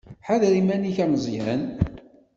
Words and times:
Ḥader 0.27 0.53
iman-ik 0.61 0.97
a 1.03 1.05
Meẓyan. 1.11 1.63